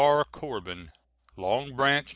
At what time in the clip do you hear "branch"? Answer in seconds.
1.75-2.05